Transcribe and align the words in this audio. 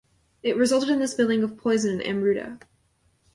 It 0.41 0.57
resulted 0.57 0.89
in 0.89 0.97
the 0.97 1.07
spilling 1.07 1.43
of 1.43 1.57
poison 1.57 2.01
in 2.01 2.15
Amruta. 2.17 2.59